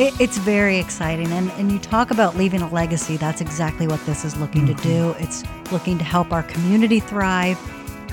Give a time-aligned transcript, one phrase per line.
[0.00, 1.30] It, it's very exciting.
[1.30, 3.18] And, and you talk about leaving a legacy.
[3.18, 4.76] That's exactly what this is looking mm-hmm.
[4.76, 5.14] to do.
[5.18, 7.58] It's looking to help our community thrive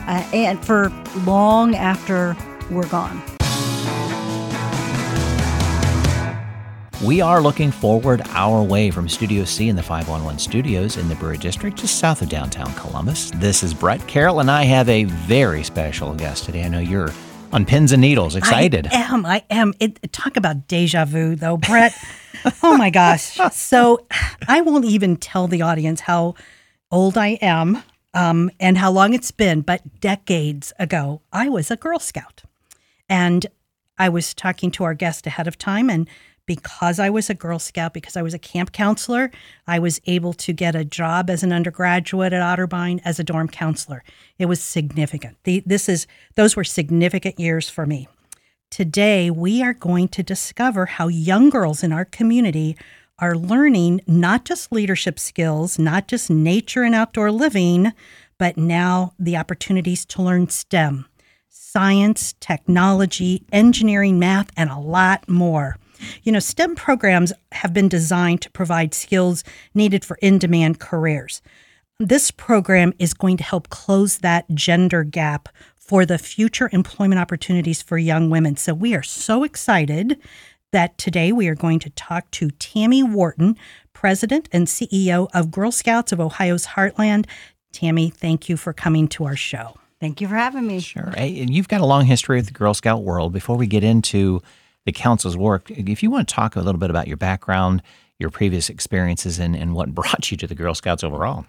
[0.02, 0.90] uh, and for
[1.26, 2.36] long after
[2.70, 3.24] we're gone.
[7.06, 11.16] We are looking forward our way from Studio C in the 511 studios in the
[11.16, 13.32] Brewery District, just south of downtown Columbus.
[13.36, 16.66] This is Brett Carroll, and I have a very special guest today.
[16.66, 17.14] I know you're
[17.52, 18.88] on pins and needles, excited.
[18.88, 19.26] I am.
[19.26, 19.74] I am.
[19.80, 21.94] It, talk about deja vu, though, Brett.
[22.64, 23.40] oh my gosh.
[23.52, 24.06] So
[24.48, 26.36] I won't even tell the audience how
[26.92, 27.84] old I am
[28.14, 32.44] um, and how long it's been, but decades ago, I was a Girl Scout.
[33.10, 33.46] And
[33.98, 36.08] I was talking to our guest ahead of time, and
[36.48, 39.30] because I was a Girl Scout, because I was a camp counselor,
[39.68, 43.50] I was able to get a job as an undergraduate at Otterbein as a dorm
[43.50, 44.04] counselor.
[44.40, 45.38] It was significant.
[45.44, 48.08] The, this is those were significant years for me.
[48.72, 52.76] Today, we are going to discover how young girls in our community
[53.20, 57.94] are learning not just leadership skills, not just nature and outdoor living,
[58.38, 61.06] but now the opportunities to learn STEM
[61.50, 65.78] science, technology, engineering, math, and a lot more.
[66.24, 71.42] You know, STEM programs have been designed to provide skills needed for in demand careers.
[72.00, 77.82] This program is going to help close that gender gap for the future employment opportunities
[77.82, 78.56] for young women.
[78.58, 80.20] So we are so excited
[80.72, 83.58] that today we are going to talk to Tammy Wharton,
[83.94, 87.26] President and CEO of Girl Scouts of Ohio's Heartland.
[87.72, 89.78] Tammy, thank you for coming to our show.
[90.00, 90.80] Thank you for having me.
[90.80, 91.12] Sure.
[91.16, 93.34] Hey, and you've got a long history with the Girl Scout world.
[93.34, 94.42] Before we get into
[94.88, 95.70] the council's work.
[95.70, 97.84] If you want to talk a little bit about your background,
[98.20, 101.46] your previous experiences, and, and what brought you to the Girl Scouts overall.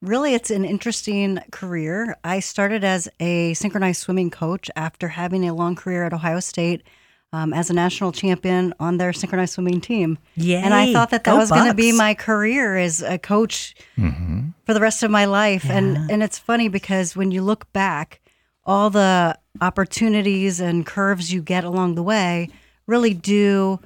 [0.00, 2.16] Really, it's an interesting career.
[2.22, 6.84] I started as a synchronized swimming coach after having a long career at Ohio State
[7.32, 10.16] um, as a national champion on their synchronized swimming team.
[10.36, 13.18] Yeah, and I thought that that Go was going to be my career as a
[13.18, 14.50] coach mm-hmm.
[14.64, 15.64] for the rest of my life.
[15.64, 15.78] Yeah.
[15.78, 18.20] And and it's funny because when you look back,
[18.66, 22.50] all the opportunities and curves you get along the way
[22.86, 23.80] really do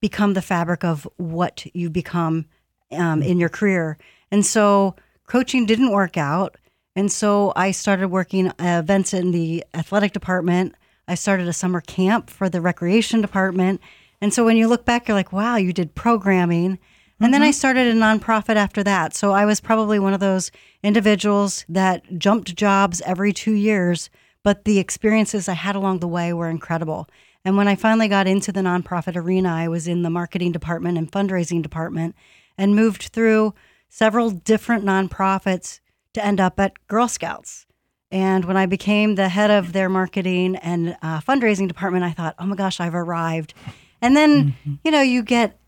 [0.00, 2.44] become the fabric of what you become
[2.92, 3.98] um, in your career.
[4.30, 4.94] And so
[5.26, 6.56] coaching didn't work out.
[6.94, 10.74] And so I started working events in the athletic department.
[11.06, 13.80] I started a summer camp for the recreation department.
[14.20, 16.78] And so when you look back, you're like, wow, you did programming.
[17.20, 17.52] And then I mm-hmm.
[17.52, 19.14] started a nonprofit after that.
[19.14, 20.52] So I was probably one of those
[20.82, 24.08] individuals that jumped jobs every two years
[24.48, 27.08] but the experiences I had along the way were incredible.
[27.44, 30.98] And when I finally got into the nonprofit arena, I was in the marketing department
[30.98, 32.14] and fundraising department
[32.56, 33.54] and moved through
[33.88, 35.80] several different nonprofits
[36.14, 37.66] to end up at Girl Scouts.
[38.10, 42.34] And when I became the head of their marketing and uh, fundraising department, I thought,
[42.38, 43.52] oh my gosh, I've arrived.
[44.00, 44.74] And then, mm-hmm.
[44.82, 45.58] you know, you get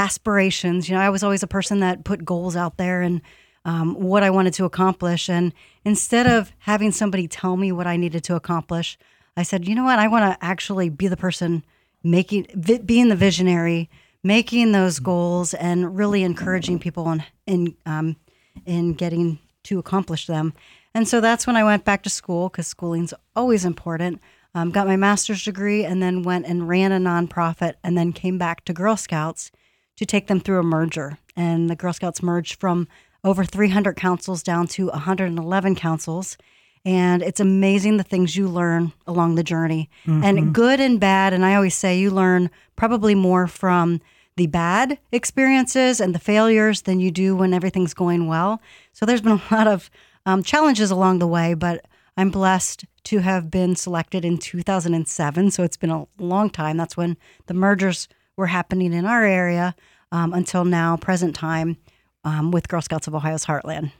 [0.00, 0.88] aspirations.
[0.88, 3.20] You know, I was always a person that put goals out there and
[3.66, 5.28] um, what I wanted to accomplish.
[5.28, 5.52] And
[5.84, 8.98] instead of having somebody tell me what I needed to accomplish,
[9.36, 9.98] I said, you know what?
[9.98, 11.62] I want to actually be the person
[12.02, 12.46] making,
[12.86, 13.90] being the visionary,
[14.22, 18.16] making those goals, and really encouraging people in in um,
[18.64, 20.54] in getting to accomplish them.
[20.94, 24.20] And so that's when I went back to school because schooling's always important.
[24.54, 28.38] Um, got my master's degree and then went and ran a nonprofit and then came
[28.38, 29.52] back to Girl Scouts
[30.00, 31.18] to take them through a merger.
[31.36, 32.88] And the Girl Scouts merged from
[33.22, 36.38] over 300 councils down to 111 councils.
[36.86, 40.24] And it's amazing the things you learn along the journey, mm-hmm.
[40.24, 41.34] and good and bad.
[41.34, 44.00] And I always say you learn probably more from
[44.38, 48.62] the bad experiences and the failures than you do when everything's going well.
[48.94, 49.90] So there's been a lot of
[50.24, 51.84] um, challenges along the way, but
[52.16, 55.50] I'm blessed to have been selected in 2007.
[55.50, 56.78] So it's been a long time.
[56.78, 57.18] That's when
[57.48, 59.74] the mergers were happening in our area
[60.12, 61.76] um, until now, present time
[62.24, 63.92] um, with Girl Scouts of Ohio's Heartland.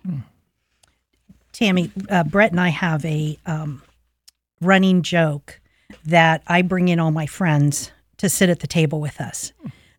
[1.53, 3.82] Tammy, uh, Brett and I have a um,
[4.60, 5.60] running joke
[6.04, 9.53] that I bring in all my friends to sit at the table with us.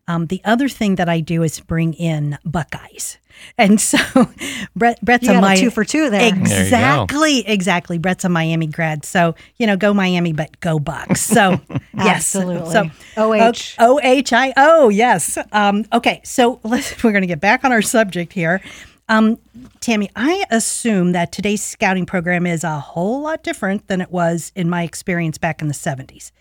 [0.08, 3.18] Um, the other thing that I do is bring in Buckeyes.
[3.56, 3.98] And so
[4.76, 6.28] Brett, Brett's you a Miami two for two there.
[6.28, 7.98] Exactly, there exactly.
[7.98, 11.20] Brett's a Miami grad, so you know, go Miami, but go Bucks.
[11.20, 11.60] So
[11.94, 12.70] yes, absolutely.
[12.70, 14.88] So OH, O H I O.
[14.88, 15.38] Yes.
[15.52, 17.02] Um, okay, so let's.
[17.02, 18.60] We're going to get back on our subject here.
[19.08, 19.38] Um,
[19.80, 24.52] Tammy, I assume that today's scouting program is a whole lot different than it was
[24.54, 26.32] in my experience back in the '70s.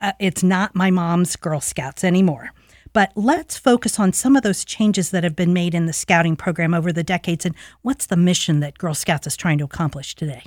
[0.00, 2.50] Uh, it's not my mom's Girl Scouts anymore.
[2.92, 6.34] But let's focus on some of those changes that have been made in the scouting
[6.36, 10.14] program over the decades and what's the mission that Girl Scouts is trying to accomplish
[10.16, 10.42] today?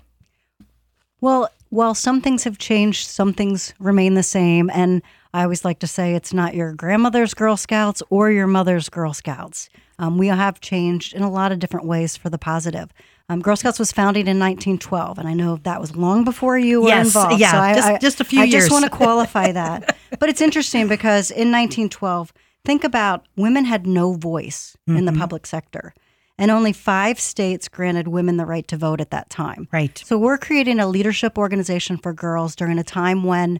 [1.21, 4.69] Well, while some things have changed, some things remain the same.
[4.73, 5.01] And
[5.33, 9.13] I always like to say it's not your grandmother's Girl Scouts or your mother's Girl
[9.13, 9.69] Scouts.
[9.99, 12.91] Um, we have changed in a lot of different ways for the positive.
[13.29, 16.81] Um, Girl Scouts was founded in 1912, and I know that was long before you
[16.81, 17.39] were Yes, involved.
[17.39, 18.55] yeah, so I, just- I- just a few I years.
[18.55, 19.95] I just want to qualify that.
[20.23, 22.31] but it's interesting because in 1912,
[22.63, 25.05] think about women had no voice in Mm-hmm.
[25.07, 25.93] the public sector,
[26.37, 29.67] and only five states granted women the right to vote at that time.
[29.73, 30.01] Right.
[30.05, 33.59] So we're creating a leadership organization for girls during a time when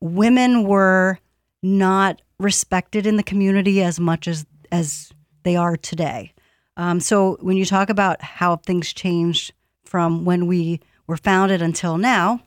[0.00, 1.20] women were
[1.62, 5.12] not respected in the community as much as as
[5.44, 6.32] they are today.
[6.76, 9.52] Um, so when you talk about how things changed
[9.84, 12.40] from when we were founded until now,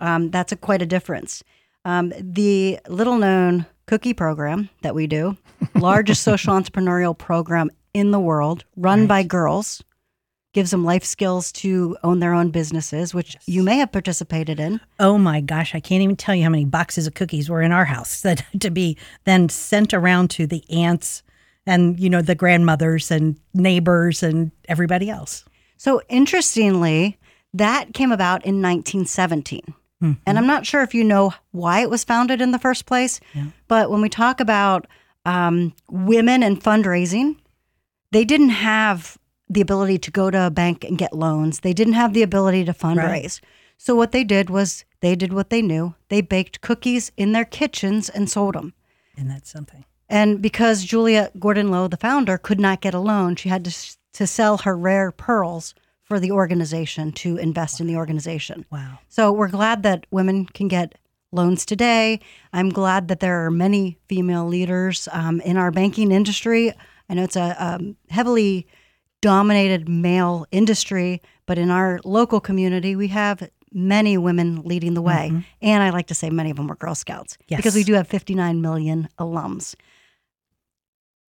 [0.00, 1.44] um, that's a quite a difference.
[1.84, 5.36] Um, the little known cookie program that we do,
[5.74, 9.82] largest social entrepreneurial program in the world, run by girls,
[10.52, 14.80] gives them life skills to own their own businesses, which you may have participated in.
[15.00, 17.72] Oh my gosh, I can't even tell you how many boxes of cookies were in
[17.72, 21.22] our house that to be then sent around to the aunts
[21.66, 25.44] and you know the grandmothers and neighbors and everybody else.
[25.76, 27.18] So interestingly,
[27.54, 29.74] that came about in 1917.
[30.26, 33.20] And I'm not sure if you know why it was founded in the first place,
[33.68, 34.86] but when we talk about
[35.24, 37.36] um, women and fundraising,
[38.10, 39.16] they didn't have
[39.48, 41.60] the ability to go to a bank and get loans.
[41.60, 43.40] They didn't have the ability to fundraise.
[43.76, 45.94] So what they did was they did what they knew.
[46.08, 48.74] They baked cookies in their kitchens and sold them.
[49.16, 49.84] And that's something.
[50.08, 53.96] And because Juliette Gordon Low, the founder, could not get a loan, she had to,
[54.14, 58.66] to sell her rare pearls for the organization to invest in the organization.
[58.70, 58.98] Wow.
[59.08, 60.94] So we're glad that women can get
[61.30, 62.20] loans today.
[62.52, 66.72] I'm glad that there are many female leaders um, in our banking industry.
[67.08, 68.66] I know it's a um, heavily
[69.22, 75.32] dominated male industry, but in our local community, we have many women leading the way.
[75.62, 78.06] And I like to say many of them were Girl Scouts because we do have
[78.08, 79.74] 59 million alums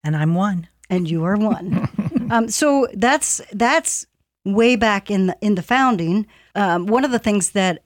[0.03, 0.67] And I'm one.
[0.89, 1.87] and you are one.
[2.31, 4.05] um, so that's that's
[4.45, 6.27] way back in the in the founding.
[6.55, 7.83] Um, one of the things that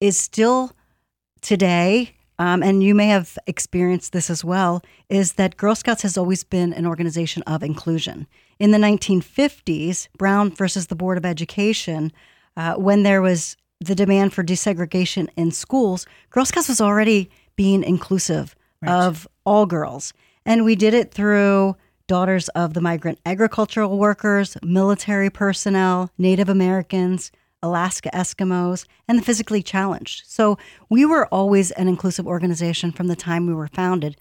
[0.00, 0.72] is still
[1.40, 6.16] today, um, and you may have experienced this as well, is that Girl Scouts has
[6.16, 8.26] always been an organization of inclusion.
[8.58, 12.12] In the 1950s, Brown versus the Board of Education,
[12.56, 17.82] uh, when there was the demand for desegregation in schools, Girl Scouts was already being
[17.82, 18.54] inclusive
[18.86, 20.12] of all girls.
[20.46, 21.76] And we did it through
[22.10, 27.30] daughters of the migrant agricultural workers, military personnel, Native Americans,
[27.62, 30.24] Alaska Eskimos, and the physically challenged.
[30.26, 30.58] So
[30.88, 34.16] we were always an inclusive organization from the time we were founded.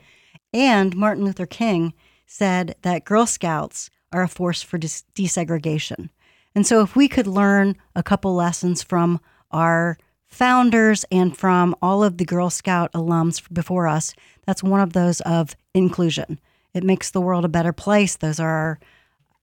[0.54, 1.96] And Martin Luther King
[2.28, 6.10] said that Girl Scouts are a force for des- desegregation.
[6.54, 9.20] And so if we could learn a couple lessons from
[9.50, 9.98] our
[10.28, 14.14] founders and from all of the Girl Scout alums before us,
[14.46, 16.40] that's one of those of inclusion.
[16.74, 18.16] It makes the world a better place.
[18.18, 18.80] Those are our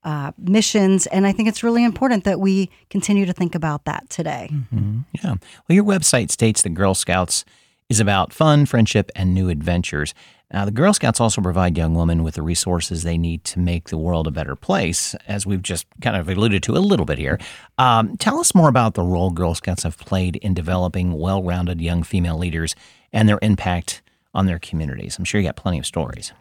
[0.07, 1.07] uh, missions.
[1.09, 4.49] And I think it's really important that we continue to think about that today.
[4.73, 5.35] Yeah.
[5.69, 7.45] Well, your website states that Girl Scouts
[7.89, 10.15] is about fun, friendship, and new adventures.
[10.53, 13.89] Now, the Girl Scouts also provide young women with the resources they need to make
[13.89, 17.19] the world a better place, as we've just kind of alluded to a little bit
[17.19, 17.39] here.
[17.79, 21.81] Um, tell us more about the role Girl Scouts have played in developing well rounded
[21.81, 22.77] young female leaders
[23.13, 24.03] and their impact
[24.35, 25.19] on their communities.
[25.19, 26.33] I'm sure you got plenty of stories.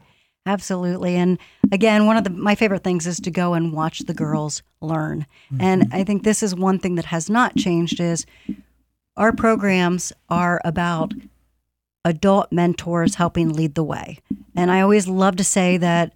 [0.45, 1.15] Absolutely.
[1.15, 1.39] And
[1.71, 5.25] again, one of the, my favorite things is to go and watch the girls learn.
[5.59, 5.95] And mm-hmm.
[5.95, 8.25] I think this is one thing that has not changed is
[9.17, 11.13] our programs are about
[12.03, 14.19] adult mentors helping lead the way.
[14.55, 16.13] And I always love to say that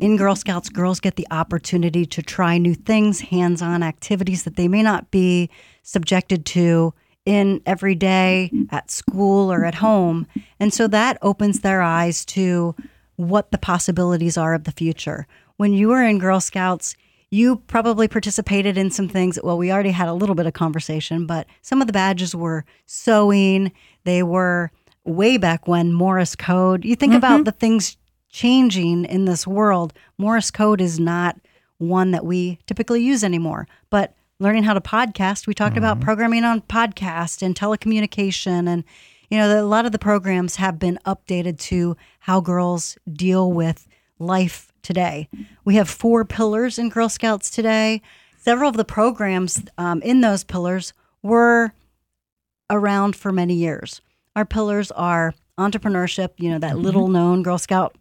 [0.00, 4.56] in Girl Scouts, girls get the opportunity to try new things, hands on activities that
[4.56, 5.50] they may not be
[5.82, 6.94] subjected to
[7.26, 10.26] in every day at school or at home.
[10.58, 12.74] And so that opens their eyes to
[13.20, 15.26] what the possibilities are of the future.
[15.56, 16.96] When you were in Girl Scouts,
[17.30, 19.38] you probably participated in some things.
[19.42, 22.64] Well, we already had a little bit of conversation, but some of the badges were
[22.86, 23.72] sewing.
[24.04, 24.72] They were
[25.04, 26.84] way back when Morse code.
[26.84, 27.44] You think about mm-hmm.
[27.44, 27.96] the things
[28.30, 29.92] changing in this world.
[30.18, 31.36] Morse code is not
[31.78, 33.68] one that we typically use anymore.
[33.90, 36.04] But learning how to podcast, we talked about mm-hmm.
[36.04, 38.82] programming on podcast and telecommunication and
[39.30, 43.50] you know, that a lot of the programs have been updated to how girls deal
[43.50, 43.86] with
[44.18, 45.28] life today.
[45.64, 48.02] We have four pillars in Girl Scouts today.
[48.36, 51.72] Several of the programs um, in those pillars were
[52.68, 54.00] around for many years.
[54.34, 57.96] Our pillars are entrepreneurship, you know, that little known Girl Scout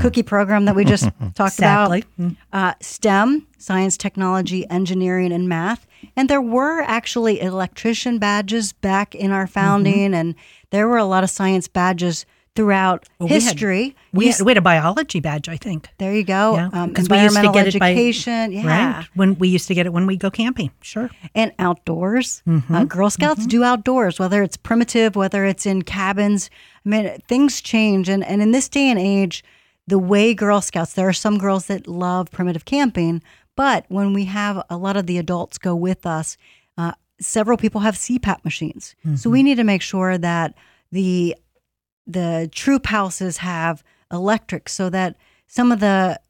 [0.00, 1.04] cookie program that we just
[1.34, 2.04] talked Exactly.
[2.18, 2.32] about.
[2.52, 5.86] Uh, STEM, science, technology, engineering, and math.
[6.16, 10.34] And there were actually electrician badges back in our founding, and
[10.70, 13.96] there were a lot of science badges throughout Well, we had- history.
[14.12, 15.88] We Yes, had, we had a biology badge, I think.
[15.98, 16.54] there you go.
[16.54, 19.06] Yeah, Um, 'cause we used to environmental get it by- education, yeah, Right.
[19.14, 20.70] When we used to get it when we go camping.
[20.80, 21.10] Sure.
[21.34, 22.42] and outdoors.
[22.46, 22.72] Mm-hmm.
[22.74, 26.48] Uh, Girl Scouts do outdoors, whether it's primitive, whether it's in cabins.
[26.86, 29.42] I mean, things change, and and in this day and age,
[29.86, 33.22] the way Girl Scouts, there are some girls that love primitive camping,
[33.56, 36.36] but when we have a lot of the adults go with us,
[36.78, 40.54] uh, several people have CPAP machines, so we need to make sure that
[40.90, 41.36] the
[42.06, 46.20] the troop houses have electric, so that some of the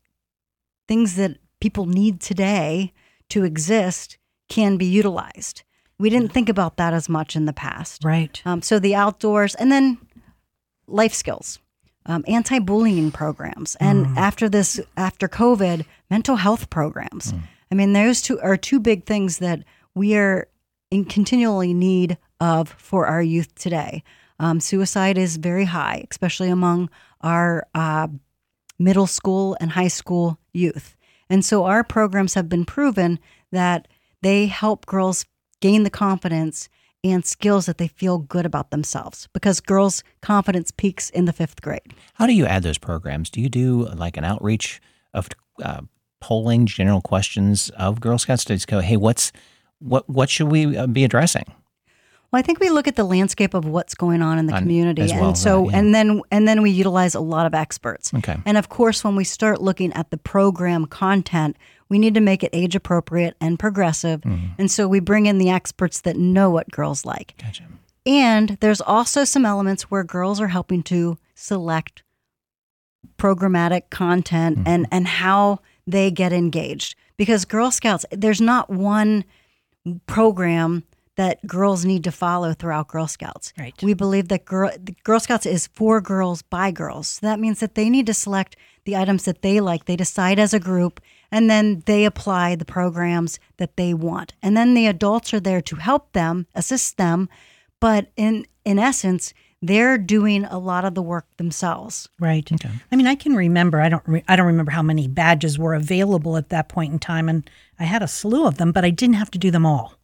[0.87, 2.93] things that people need today
[3.31, 4.19] to exist
[4.49, 5.63] can be utilized.
[5.99, 8.05] We didn't think about that as much in the past.
[8.05, 8.43] Right.
[8.45, 9.99] Um, so the outdoors and then
[10.87, 11.59] life skills,
[12.07, 17.33] um, anti-bullying programs, and after this, after COVID, mental health programs.
[17.71, 20.49] I mean, those two are two big things that we are
[20.91, 24.05] in continually need of for our youth today.
[24.39, 28.09] Um, suicide is very high, especially among our uh,
[28.79, 30.97] middle school and high school youth.
[31.31, 33.19] And so our programs have been proven
[33.51, 33.89] that
[34.23, 35.25] they help girls
[35.61, 36.69] gain the confidence
[37.05, 41.61] and skills that they feel good about themselves because girls' confidence peaks in the fifth
[41.61, 41.95] grade.
[42.15, 43.31] How do you add those programs?
[43.31, 44.81] Do you do like an outreach
[45.13, 45.29] of
[45.63, 45.83] uh,
[46.21, 49.31] polling general questions of Girl Scouts to go, hey, what's
[49.79, 51.45] what what should we uh, be addressing?
[52.35, 54.59] Well, I think we look at the landscape of what's going on in the On-
[54.59, 55.79] community, well, and so right, yeah.
[55.79, 58.13] and then and then we utilize a lot of experts.
[58.13, 58.37] Okay.
[58.45, 61.57] And of course, when we start looking at the program content,
[61.89, 64.23] we need to make it age appropriate and progressive.
[64.23, 64.47] Mm-hmm.
[64.59, 67.35] And so we bring in the experts that know what girls like.
[67.41, 67.67] Gotcha.
[68.05, 72.03] And there's also some elements where girls are helping to select
[73.17, 74.69] programmatic content Mm-hmm.
[74.69, 79.23] and and how they get engaged because Girl Scouts there's not one
[80.07, 80.83] program
[81.17, 83.53] that girls need to follow throughout Girl Scouts.
[83.59, 83.75] Right.
[83.83, 84.71] We believe that girl
[85.05, 87.09] Girl Scouts is for girls by girls.
[87.09, 89.85] So that means that they need to select the items that they like.
[89.85, 94.35] They decide as a group and then they apply the programs that they want.
[94.43, 97.29] And then the adults are there to help them, assist them,
[97.81, 102.09] but in in essence, they're doing a lot of the work themselves.
[102.21, 102.51] Right.
[102.53, 102.71] Okay.
[102.93, 103.81] I mean, I can remember.
[103.81, 104.03] I don't.
[104.07, 107.49] Re- I don't remember how many badges were available at that point in time, and
[107.79, 109.95] I had a slew of them, but I didn't have to do them all.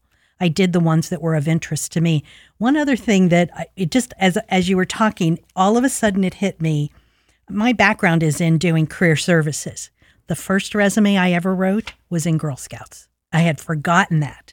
[0.41, 2.25] I did the ones that were of interest to me.
[2.59, 5.89] One other thing that I, it just as as you were talking, all of a
[5.89, 6.91] sudden it hit me.
[7.49, 9.91] My background is in doing career services.
[10.29, 13.09] The first resume I ever wrote was in Girl Scouts.
[13.33, 14.53] I had forgotten that.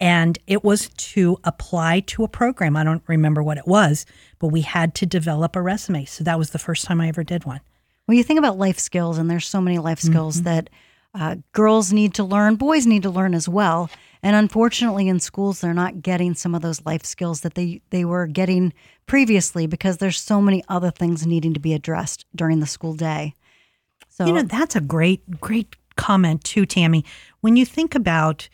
[0.00, 2.76] And it was to apply to a program.
[2.76, 4.06] I don't remember what it was,
[4.38, 6.04] but we had to develop a resume.
[6.04, 7.60] So that was the first time I ever did one.
[8.06, 10.70] When you think about life skills, and there's so many life skills that
[11.14, 13.90] uh, girls need to learn, boys need to learn as well.
[14.22, 18.04] And unfortunately, in schools, they're not getting some of those life skills that they they
[18.04, 18.72] were getting
[19.06, 23.34] previously because there's so many other things needing to be addressed during the school day.
[24.08, 27.04] So You know, that's a great, great comment too, Tammy.
[27.40, 28.48] When you think about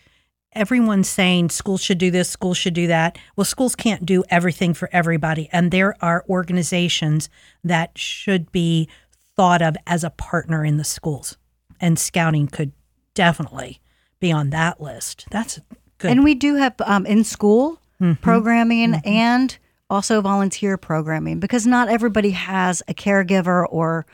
[0.52, 4.74] everyone saying schools should do this, schools should do that, well, schools can't do everything
[4.74, 5.48] for everybody.
[5.52, 7.28] And there are organizations
[7.62, 8.88] that should be
[9.36, 11.36] thought of as a partner in the schools.
[11.80, 12.72] And scouting could
[13.14, 13.80] definitely
[14.24, 15.26] be on that list.
[15.30, 15.60] That's
[15.98, 16.10] good.
[16.10, 18.20] And we do have um, in school mm-hmm.
[18.22, 19.08] programming mm-hmm.
[19.08, 19.56] and
[19.90, 24.06] also volunteer programming because not everybody has a caregiver or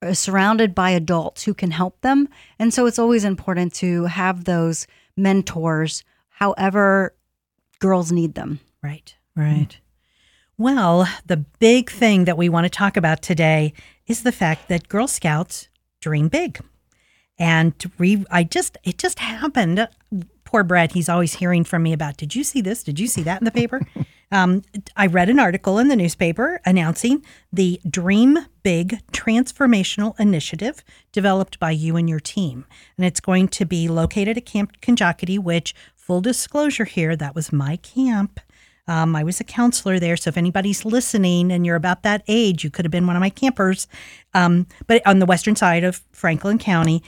[0.00, 2.28] is surrounded by adults who can help them.
[2.58, 4.86] And so it's always important to have those
[5.16, 7.14] mentors, however,
[7.80, 8.60] girls need them.
[8.80, 9.76] Right, right.
[10.56, 13.72] Well, the big thing that we want to talk about today
[14.06, 15.68] is the fact that Girl Scouts
[16.00, 16.60] dream big.
[17.38, 19.88] And we, I just, it just happened.
[20.44, 22.82] Poor Brett, he's always hearing from me about, did you see this?
[22.82, 23.82] Did you see that in the paper?
[24.32, 24.62] um,
[24.96, 31.70] I read an article in the newspaper announcing the Dream Big Transformational Initiative developed by
[31.70, 32.66] you and your team.
[32.96, 37.52] And it's going to be located at Camp Ken-Jockety, which, full disclosure here, that was
[37.52, 38.40] my camp.
[38.88, 42.64] Um, I was a counselor there, so if anybody's listening and you're about that age,
[42.64, 43.86] you could have been one of my campers.
[44.32, 47.02] Um, but on the western side of Franklin County,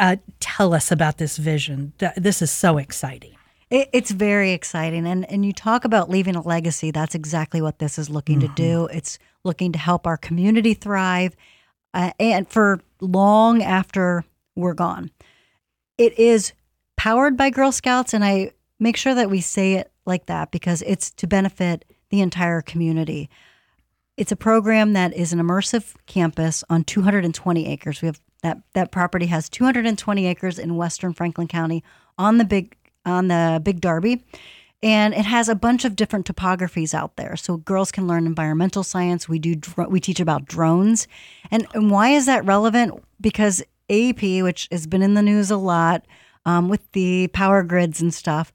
[0.00, 1.92] uh, tell us about this vision.
[2.16, 3.36] This is so exciting.
[3.68, 6.90] It, it's very exciting, and and you talk about leaving a legacy.
[6.90, 8.86] That's exactly what this is looking to do.
[8.86, 11.36] It's looking to help our community thrive,
[11.94, 14.24] uh, and for long after
[14.56, 15.10] we're gone.
[15.98, 16.54] It is
[16.96, 20.82] powered by Girl Scouts, and I make sure that we say it like that because
[20.82, 23.30] it's to benefit the entire community.
[24.16, 28.02] it's a program that is an immersive campus on 220 acres.
[28.02, 31.82] We have that that property has 220 acres in western Franklin County
[32.18, 34.24] on the big on the Big Darby.
[34.82, 38.82] And it has a bunch of different topographies out there, so girls can learn environmental
[38.82, 39.28] science.
[39.28, 39.56] We do
[39.88, 41.06] we teach about drones,
[41.50, 43.02] and, and why is that relevant?
[43.20, 46.06] Because AEP, which has been in the news a lot
[46.46, 48.54] um, with the power grids and stuff,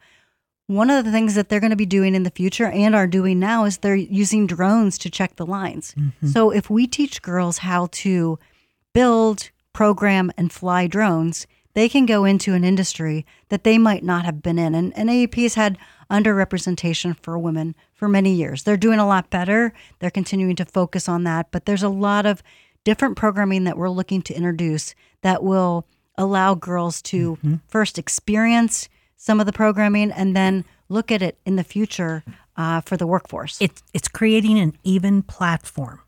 [0.67, 3.07] one of the things that they're going to be doing in the future and are
[3.07, 5.93] doing now is they're using drones to check the lines.
[5.95, 6.27] Mm-hmm.
[6.27, 8.39] So if we teach girls how to
[8.93, 14.23] build, program, and fly drones, they can go into an industry that they might not
[14.23, 14.73] have been in.
[14.73, 15.77] And, and AEP has had
[16.09, 18.63] underrepresentation for women for many years.
[18.63, 19.73] They're doing a lot better.
[19.99, 21.51] They're continuing to focus on that.
[21.51, 22.41] But there's a lot of
[22.85, 25.85] different programming that we're looking to introduce that will
[26.17, 27.55] allow girls to mm-hmm.
[27.67, 32.23] first experience some of the programming and then look at it in the future
[32.55, 33.57] uh, for the workforce.
[33.59, 35.99] It's, it's creating an even platform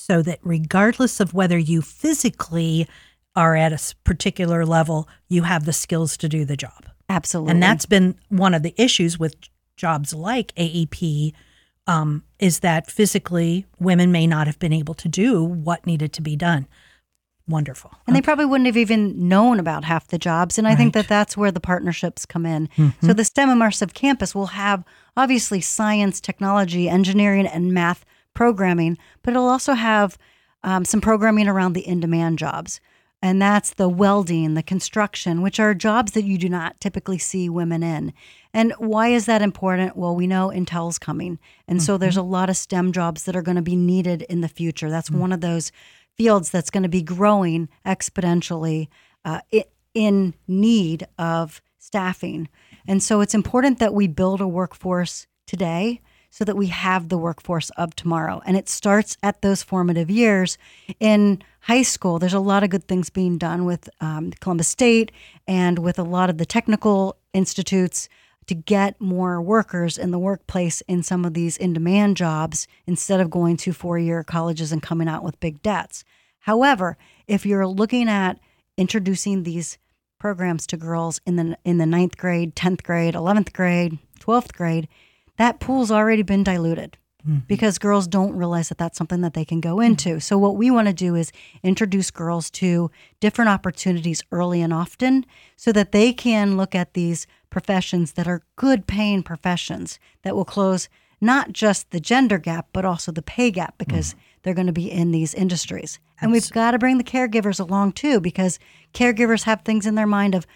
[0.00, 2.86] so that regardless of whether you physically
[3.34, 6.86] are at a particular level, you have the skills to do the job.
[7.08, 7.50] Absolutely.
[7.50, 9.34] And that's been one of the issues with
[9.76, 11.32] jobs like AEP
[11.88, 16.22] um, is that physically women may not have been able to do what needed to
[16.22, 16.68] be done
[17.48, 17.90] wonderful.
[18.06, 18.20] And okay.
[18.20, 20.58] they probably wouldn't have even known about half the jobs.
[20.58, 20.76] And I right.
[20.76, 22.68] think that that's where the partnerships come in.
[22.76, 23.06] Mm-hmm.
[23.06, 24.84] So the STEM Immersive Campus will have
[25.16, 28.04] obviously science, technology, engineering, and math
[28.38, 30.16] programming, but it'll also have
[30.62, 32.80] um, some programming around the in demand jobs.
[33.20, 37.48] And that's the welding, the construction, which are jobs that you do not typically see
[37.48, 38.12] women in.
[38.54, 39.96] And why is that important?
[39.96, 41.40] Well, we know Intel's coming.
[41.66, 41.84] And mm-hmm.
[41.84, 44.48] so there's a lot of STEM jobs that are going to be needed in the
[44.48, 44.88] future.
[44.88, 45.18] That's mm-hmm.
[45.18, 45.72] one of those
[46.16, 48.86] fields that's going to be growing exponentially
[49.24, 49.40] uh,
[49.94, 52.48] in need of staffing.
[52.86, 56.00] And so it's important that we build a workforce today
[56.38, 58.40] so that we have the workforce of tomorrow.
[58.46, 60.56] And it starts at those formative years.
[61.00, 65.10] In high school, there's a lot of good things being done with um, Columbus State
[65.48, 68.08] and with a lot of the technical institutes
[68.46, 73.18] to get more workers in the workplace in some of these in demand jobs instead
[73.18, 76.04] of going to four year colleges and coming out with big debts.
[76.38, 78.38] However, if you're looking at
[78.76, 79.76] introducing these
[80.20, 84.86] programs to girls in the in the ninth grade, tenth grade, eleventh grade, twelfth grade,
[85.38, 87.38] that pool's already been diluted mm-hmm.
[87.46, 90.10] because girls don't realize that that's something that they can go into.
[90.10, 90.18] Mm-hmm.
[90.18, 95.24] So what we want to do is introduce girls to different opportunities early and often
[95.56, 100.44] so that they can look at these professions that are good paying professions that will
[100.44, 100.88] close
[101.20, 104.20] not just the gender gap but also the pay gap because mm-hmm.
[104.42, 105.98] they're going to be in these industries.
[106.20, 108.58] And we've got to bring the caregivers along too because
[108.92, 110.46] caregivers have things in their mind of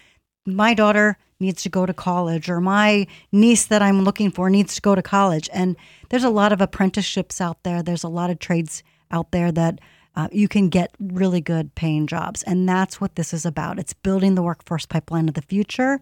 [0.45, 4.75] my daughter needs to go to college or my niece that I'm looking for needs
[4.75, 5.49] to go to college.
[5.53, 5.75] And
[6.09, 7.83] there's a lot of apprenticeships out there.
[7.83, 9.79] There's a lot of trades out there that
[10.15, 12.43] uh, you can get really good paying jobs.
[12.43, 13.79] And that's what this is about.
[13.79, 15.99] It's building the workforce pipeline of the future.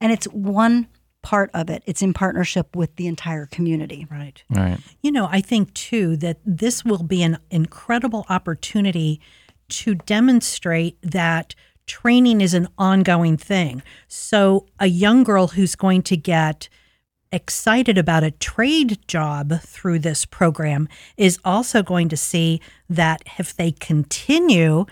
[0.00, 0.88] And it's one
[1.22, 1.82] part of it.
[1.86, 4.06] It's in partnership with the entire community.
[4.10, 4.42] Right.
[4.50, 4.78] Right.
[5.00, 9.20] You know, I think too that this will be an incredible opportunity
[9.68, 11.54] to demonstrate that
[11.86, 13.82] training is an ongoing thing.
[14.08, 16.68] So a young girl who's going to get
[17.32, 23.56] excited about a trade job through this program is also going to see that if
[23.56, 24.84] they continue,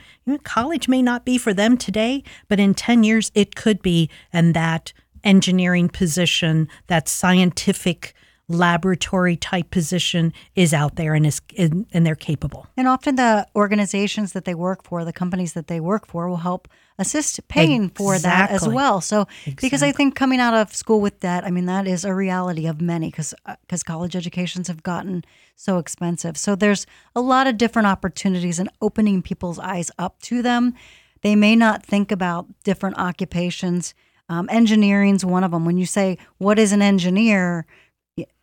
[0.43, 4.55] college may not be for them today, but in 10 years it could be, and
[4.55, 8.15] that engineering position, that scientific
[8.51, 12.67] laboratory type position is out there and is and, they're capable.
[12.77, 16.39] And often the organizations that they work for, the companies that they work for will
[16.39, 16.67] help
[16.99, 18.05] assist paying exactly.
[18.05, 19.01] for that as well.
[19.01, 19.55] So exactly.
[19.69, 22.67] because I think coming out of school with debt, I mean that is a reality
[22.67, 23.33] of many cuz
[23.69, 26.37] cuz college educations have gotten so expensive.
[26.37, 30.75] So there's a lot of different opportunities and opening people's eyes up to them.
[31.23, 33.95] They may not think about different occupations
[34.31, 35.65] um, engineering's one of them.
[35.65, 37.67] When you say, what is an engineer?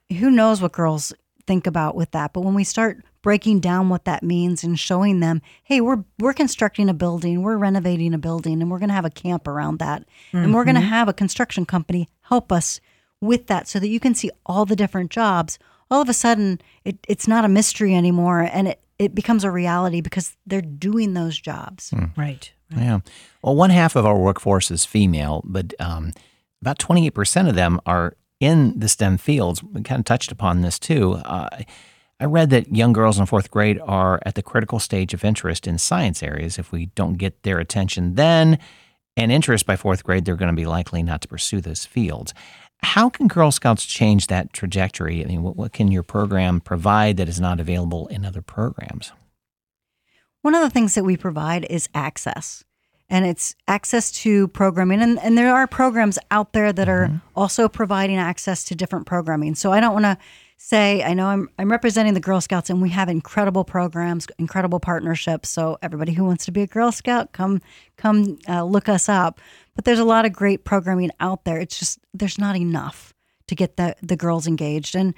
[0.10, 1.14] Who knows what girls
[1.48, 2.34] think about with that.
[2.34, 6.34] But when we start breaking down what that means and showing them, hey, we're we're
[6.34, 9.80] constructing a building, we're renovating a building, and we're going to have a camp around
[9.80, 10.38] that, mm-hmm.
[10.38, 10.90] and we're going to mm-hmm.
[10.90, 12.80] have a construction company help us
[13.20, 15.58] with that, so that you can see all the different jobs.
[15.90, 19.52] All of a sudden, it, it's not a mystery anymore, and it it becomes a
[19.52, 21.92] reality because they're doing those jobs.
[21.92, 22.18] Mm.
[22.18, 22.52] Right.
[22.76, 23.00] Yeah.
[23.42, 26.14] Well, one half of our workforce is female, but um,
[26.62, 29.64] about 28% of them are in the STEM fields.
[29.64, 31.14] We kind of touched upon this too.
[31.26, 31.50] Uh,
[32.20, 35.68] I read that young girls in fourth grade are at the critical stage of interest
[35.68, 36.58] in science areas.
[36.58, 38.58] If we don't get their attention then
[39.16, 42.34] and interest by fourth grade, they're going to be likely not to pursue those fields.
[42.84, 45.24] How can Girl Scouts change that trajectory?
[45.24, 49.12] I mean, what, what can your program provide that is not available in other programs?
[50.44, 52.64] One of the things that we provide is access.
[53.10, 55.02] And it's access to programming.
[55.02, 59.56] And, and there are programs out there that are also providing access to different programming.
[59.56, 60.18] So I don't want to
[60.58, 64.80] say, I know I'm, I'm representing the Girl Scouts and we have incredible programs, incredible
[64.80, 65.50] partnerships.
[65.50, 67.62] So everybody who wants to be a Girl Scout, come,
[67.96, 69.40] come uh, look us up.
[69.76, 71.60] But there's a lot of great programming out there.
[71.60, 73.14] It's just, there's not enough
[73.48, 74.96] to get the, the girls engaged.
[74.96, 75.14] And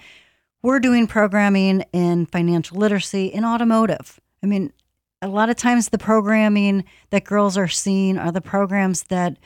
[0.62, 4.19] we're doing programming in financial literacy, in automotive.
[4.43, 4.73] I mean,
[5.21, 9.38] a lot of times the programming that girls are seeing are the programs that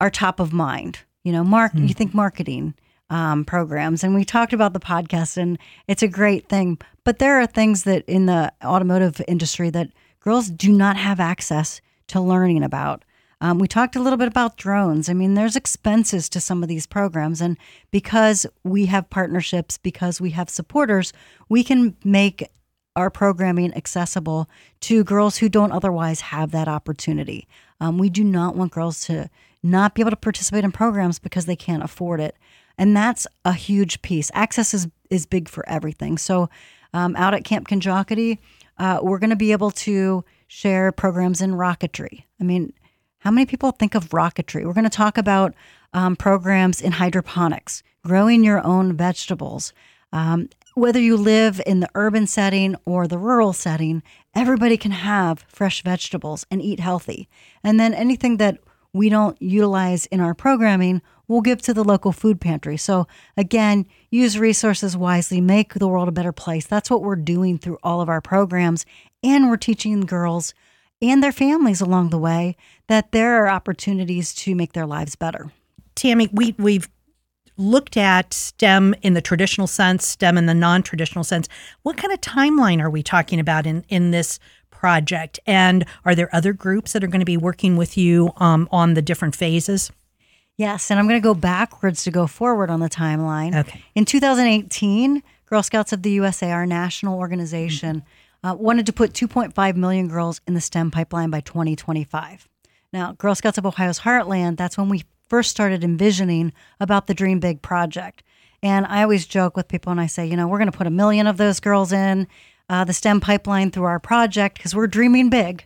[0.00, 1.00] are top of mind.
[1.24, 2.74] You know, mark you think marketing
[3.10, 6.78] um, programs, and we talked about the podcast, and it's a great thing.
[7.04, 11.80] But there are things that in the automotive industry that girls do not have access
[12.08, 13.04] to learning about.
[13.40, 15.08] Um, we talked a little bit about drones.
[15.08, 17.40] I mean, there's expenses to some of these programs.
[17.40, 17.58] And
[17.90, 21.12] because we have partnerships, because we have supporters,
[21.48, 22.48] we can make
[22.94, 24.48] our programming accessible
[24.80, 27.46] to girls who don't otherwise have that opportunity.
[27.80, 29.30] Um, we do not want girls to
[29.62, 32.36] not be able to participate in programs because they can't afford it.
[32.76, 34.30] And that's a huge piece.
[34.34, 36.18] Access is, is big for everything.
[36.18, 36.48] So,
[36.94, 38.38] um, out at Camp Ken-Jockety,
[38.78, 42.24] uh, we're going to be able to share programs in rocketry.
[42.40, 42.72] I mean,
[43.18, 44.66] how many people think of rocketry?
[44.66, 45.54] We're going to talk about
[45.94, 49.72] um, programs in hydroponics, growing your own vegetables.
[50.12, 54.02] Um, whether you live in the urban setting or the rural setting,
[54.34, 57.28] everybody can have fresh vegetables and eat healthy.
[57.62, 58.58] And then anything that
[58.94, 62.76] we don't utilize in our programming, we'll give to the local food pantry.
[62.76, 63.06] So,
[63.36, 66.66] again, use resources wisely, make the world a better place.
[66.66, 68.84] That's what we're doing through all of our programs.
[69.22, 70.52] And we're teaching girls
[71.00, 72.56] and their families along the way
[72.86, 75.50] that there are opportunities to make their lives better.
[75.94, 76.88] Tammy, we we've
[77.56, 81.48] looked at STEM in the traditional sense, STEM in the non-traditional sense.
[81.82, 84.38] What kind of timeline are we talking about in in this
[84.70, 85.38] project?
[85.46, 88.94] And are there other groups that are going to be working with you um, on
[88.94, 89.92] the different phases?
[90.56, 93.54] Yes, and I'm going to go backwards to go forward on the timeline.
[93.54, 93.82] Okay.
[93.94, 98.02] In 2018, Girl Scouts of the USA, our national organization,
[98.44, 102.48] uh, wanted to put 2.5 million girls in the STEM pipeline by 2025.
[102.92, 107.40] Now, Girl Scouts of Ohio's Heartland, that's when we first started envisioning about the Dream
[107.40, 108.22] Big project.
[108.62, 110.86] And I always joke with people and I say, you know, we're going to put
[110.86, 112.28] a million of those girls in
[112.68, 115.64] uh, the STEM pipeline through our project because we're dreaming big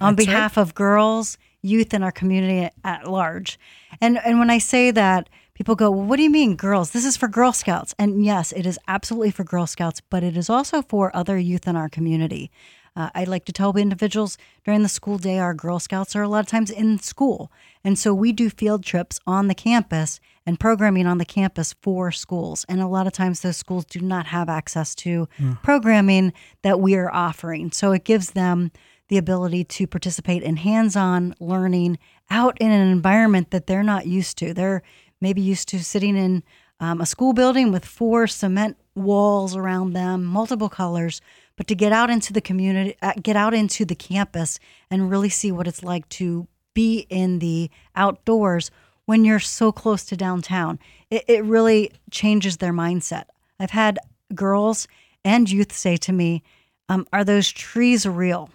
[0.00, 3.56] on behalf of girls, youth, and our community at large.
[4.00, 6.90] And and when I say that, people go, "Well, what do you mean, girls?
[6.90, 10.36] This is for Girl Scouts." And yes, it is absolutely for Girl Scouts, but it
[10.36, 12.50] is also for other youth in our community.
[12.96, 16.28] Uh, I like to tell individuals during the school day, our Girl Scouts are a
[16.28, 17.50] lot of times in school.
[17.82, 22.12] And so we do field trips on the campus and programming on the campus for
[22.12, 22.64] schools.
[22.68, 25.28] And a lot of times those schools do not have access to
[25.62, 27.72] programming that we are offering.
[27.72, 28.70] So it gives them
[29.08, 31.98] the ability to participate in hands on learning
[32.30, 34.54] out in an environment that they're not used to.
[34.54, 34.82] They're
[35.20, 36.42] maybe used to sitting in
[36.80, 41.20] um, a school building with four cement walls around them, multiple colors,
[41.56, 44.58] but to get out into the community, uh, get out into the campus
[44.90, 48.70] and really see what it's like to be in the outdoors
[49.06, 50.78] when you're so close to downtown.
[51.10, 53.24] It, it really changes their mindset.
[53.60, 53.98] I've had
[54.34, 54.88] girls
[55.24, 56.42] and youth say to me,
[56.88, 58.50] um, "Are those trees real?"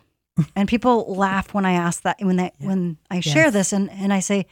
[0.56, 3.54] and people laugh when I ask that when they when I share Yes.
[3.54, 4.46] this, and and I say,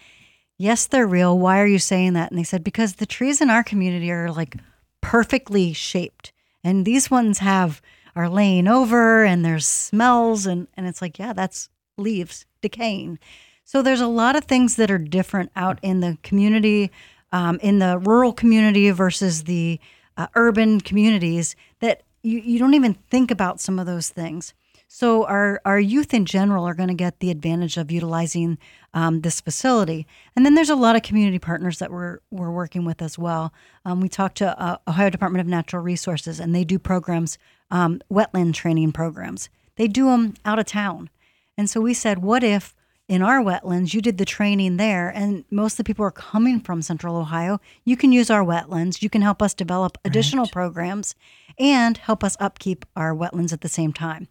[0.58, 1.38] "Yes, they're real.
[1.38, 4.32] Why are you saying that?" And they said, "Because the trees in our community are
[4.32, 4.56] like
[5.02, 6.32] perfectly shaped,
[6.64, 7.82] and these ones have
[8.18, 13.20] are laying over, and there's smells, and and it's like, yeah, that's leaves decaying."
[13.64, 16.90] So there's a lot of things that are different out in the community,
[17.32, 19.80] um, in the rural community versus the
[20.16, 24.54] uh, urban communities that you, you don't even think about some of those things.
[24.88, 28.58] So our our youth in general are going to get the advantage of utilizing
[28.94, 32.86] um, this facility, and then there's a lot of community partners that we're we're working
[32.86, 33.54] with as well.
[33.84, 37.38] Um, we talked to uh, Ohio Department of Natural Resources, and they do programs,
[37.72, 39.50] um, wetland training programs.
[39.76, 41.10] They do them out of town,
[41.58, 42.74] and so we said, what if
[43.08, 46.60] in our wetlands you did the training there, and most of the people are coming
[46.60, 47.62] from Central Ohio.
[47.86, 49.02] You can use our wetlands.
[49.02, 51.16] You can help us develop additional programs,
[51.58, 54.28] and help us upkeep our wetlands at the same time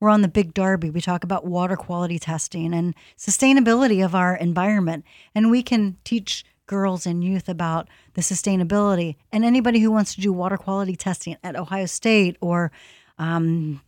[0.00, 0.90] we're on the Big Darby.
[0.90, 5.04] We talk about water quality testing and sustainability of our environment.
[5.34, 9.16] And we can teach girls and youth about the sustainability.
[9.32, 12.70] And anybody who wants to do water quality testing at Ohio State or
[13.18, 13.82] um,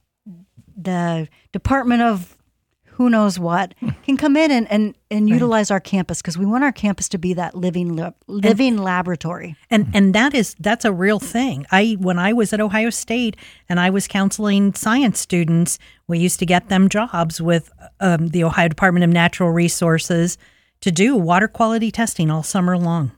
[0.76, 2.36] the Department of
[2.84, 6.64] who knows what can come in and and, and utilize our campus because we want
[6.64, 9.54] our campus to be that living living laboratory.
[9.70, 11.64] And and that is that's a real thing.
[11.70, 13.36] I when I was at Ohio State
[13.68, 18.42] and I was counseling science students, we used to get them jobs with um, the
[18.42, 20.36] Ohio Department of Natural Resources
[20.82, 23.12] to do water quality testing all summer long.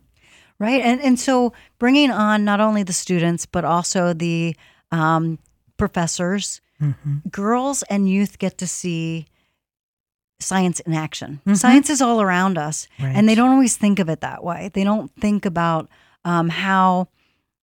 [0.61, 0.81] Right.
[0.81, 4.55] And and so bringing on not only the students but also the
[4.93, 5.39] um,
[5.77, 6.61] professors,
[7.31, 9.27] girls and youth get to see
[10.39, 11.41] science in action.
[11.55, 14.71] Science is all around us, and they don't always think of it that way.
[14.73, 15.89] They don't think about
[16.25, 17.09] um, how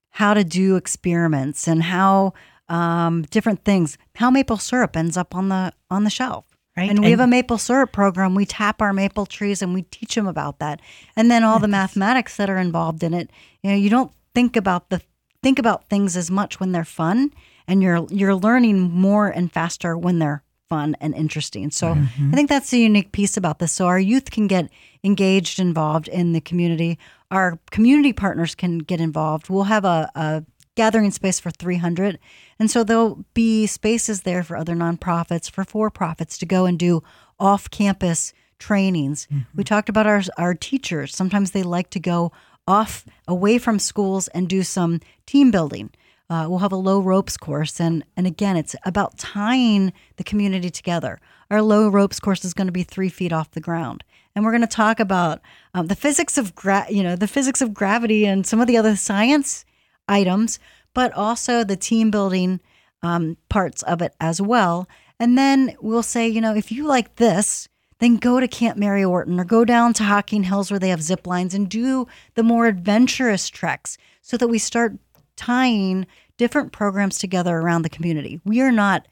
[0.09, 2.33] how to do experiments and how
[2.67, 3.97] um, different things.
[4.15, 6.50] How maple syrup ends up on the on the shelf.
[6.77, 6.89] Right.
[6.89, 8.33] And we have a maple syrup program.
[8.33, 10.79] We tap our maple trees and we teach them about that.
[11.17, 13.29] And then all the mathematics that are involved in it.
[13.61, 15.01] You know, you don't think about the
[15.43, 17.33] think about things as much when they're fun,
[17.67, 21.69] and you're you're learning more and faster when they're fun and interesting.
[21.71, 22.31] So mm-hmm.
[22.31, 23.73] I think that's the unique piece about this.
[23.73, 24.69] So our youth can get
[25.03, 26.97] engaged, involved in the community.
[27.29, 29.49] Our community partners can get involved.
[29.49, 30.43] We'll have a, a
[30.75, 32.19] gathering space for 300.
[32.59, 36.79] And so there'll be spaces there for other nonprofits, for for profits to go and
[36.79, 37.03] do
[37.39, 39.27] off campus trainings.
[39.55, 41.15] We talked about our, our teachers.
[41.15, 42.31] Sometimes they like to go
[42.67, 45.89] off away from schools and do some team building.
[46.29, 50.69] Uh, we'll have a low ropes course, and and again, it's about tying the community
[50.69, 51.19] together.
[51.49, 54.51] Our low ropes course is going to be three feet off the ground, and we're
[54.51, 55.41] going to talk about
[55.73, 58.77] um, the physics of gra- you know the physics of gravity and some of the
[58.77, 59.65] other science
[60.07, 60.59] items,
[60.93, 62.59] but also the team building
[63.03, 64.87] um, parts of it as well.
[65.19, 67.67] And then we'll say, you know, if you like this,
[67.99, 71.03] then go to Camp Mary Orton or go down to Hocking Hills where they have
[71.03, 74.97] zip lines and do the more adventurous treks so that we start
[75.35, 78.41] tying different programs together around the community.
[78.43, 79.07] We are not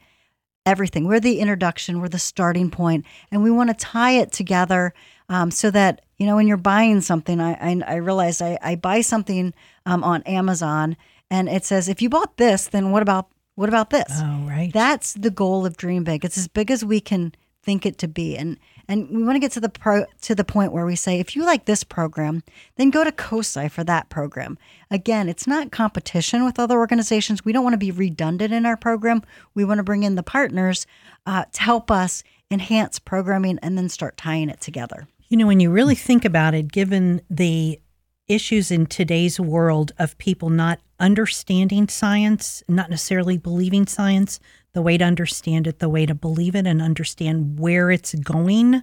[0.66, 1.06] everything.
[1.06, 4.92] We're the introduction, we're the starting point, and we want to tie it together
[5.28, 7.40] um, so that you know when you're buying something.
[7.40, 9.54] I I, I realized I, I buy something
[9.86, 10.96] um, on Amazon,
[11.30, 14.12] and it says if you bought this, then what about what about this?
[14.12, 14.70] Oh, right.
[14.72, 16.24] That's the goal of Dream Big.
[16.24, 19.40] It's as big as we can think it to be, and and we want to
[19.40, 22.42] get to the pro to the point where we say if you like this program,
[22.76, 24.58] then go to COSI for that program.
[24.90, 27.46] Again, it's not competition with other organizations.
[27.46, 29.22] We don't want to be redundant in our program.
[29.54, 30.86] We want to bring in the partners
[31.24, 35.06] uh, to help us enhance programming and then start tying it together.
[35.30, 37.80] You know, when you really think about it, given the
[38.26, 44.40] issues in today's world of people not understanding science, not necessarily believing science,
[44.72, 48.82] the way to understand it, the way to believe it, and understand where it's going,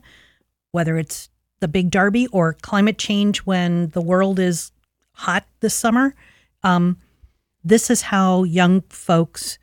[0.72, 1.28] whether it's
[1.60, 4.72] the Big Darby or climate change when the world is
[5.16, 6.16] hot this summer.
[6.64, 6.98] Um,
[7.62, 9.60] this is how young folks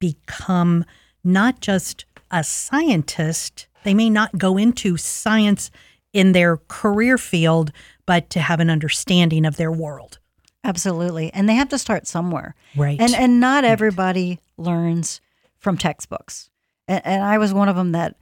[0.00, 0.84] become
[1.22, 5.70] not just a scientist, they may not go into science
[6.12, 7.72] in their career field,
[8.06, 10.18] but to have an understanding of their world.
[10.64, 12.54] Absolutely, and they have to start somewhere.
[12.76, 13.00] Right.
[13.00, 15.20] And and not everybody learns
[15.58, 16.50] from textbooks.
[16.86, 18.16] And, and I was one of them that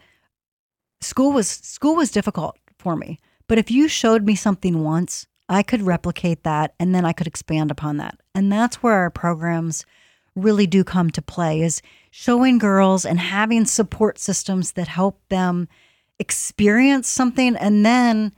[1.00, 3.18] school was school was difficult for me.
[3.46, 7.26] But if you showed me something once, I could replicate that and then I could
[7.26, 8.20] expand upon that.
[8.34, 9.84] And that's where our programs
[10.36, 15.68] really do come to play is showing girls and having support systems that help them
[16.20, 18.32] experience something and then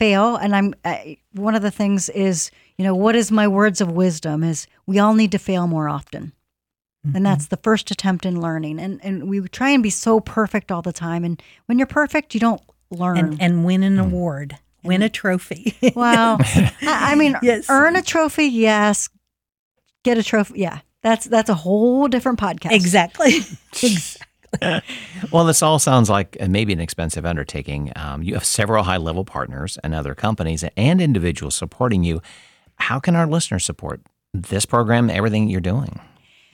[0.00, 0.34] fail.
[0.34, 3.92] And i'm I, one of the things is you know what is my words of
[3.92, 6.32] wisdom is we all need to fail more often.
[7.04, 7.22] And mm-hmm.
[7.22, 8.80] that's the first attempt in learning.
[8.80, 11.24] And and we try and be so perfect all the time.
[11.24, 13.18] And when you're perfect you don't learn.
[13.18, 14.06] And, and win an mm.
[14.06, 15.76] award, win a trophy.
[15.94, 17.66] wow I, I mean Yes.
[17.68, 19.08] earn a trophy yes.
[20.02, 20.80] Get a trophy yeah.
[21.02, 22.72] That's that's a whole different podcast.
[22.72, 23.40] Exactly.
[25.32, 27.92] Well, this all sounds like uh, maybe an expensive undertaking.
[27.96, 32.22] Um, you have several high level partners and other companies and individuals supporting you.
[32.76, 34.00] How can our listeners support
[34.32, 36.00] this program, everything you're doing?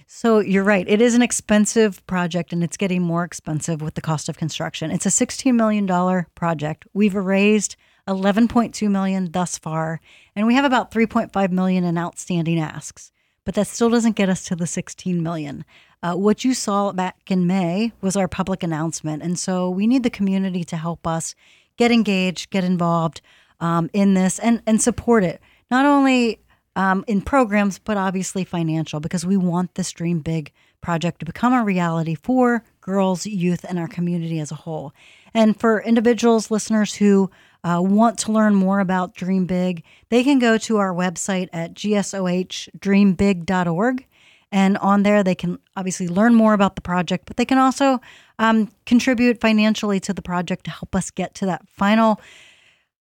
[0.06, 0.86] So you're right.
[0.88, 4.90] It is an expensive project and it's getting more expensive with the cost of construction.
[4.90, 6.86] It's a $16 million project.
[6.92, 7.76] We've raised
[8.08, 10.00] 11.2 million thus far,
[10.34, 13.12] and we have about 3.5 million in outstanding asks.
[13.44, 15.64] But that still doesn't get us to the 16 million.
[16.02, 20.02] Uh, what you saw back in May was our public announcement, and so we need
[20.02, 21.34] the community to help us
[21.76, 23.20] get engaged, get involved
[23.60, 25.40] um, in this, and and support it.
[25.70, 26.40] Not only
[26.76, 31.52] um, in programs, but obviously financial, because we want this Dream Big project to become
[31.52, 34.92] a reality for girls, youth, and our community as a whole.
[35.32, 37.30] And for individuals, listeners who
[37.64, 41.74] uh, want to learn more about Dream Big, they can go to our website at
[41.74, 44.06] gsohdreambig.org.
[44.52, 48.00] And on there, they can obviously learn more about the project, but they can also
[48.38, 52.20] um, contribute financially to the project to help us get to that final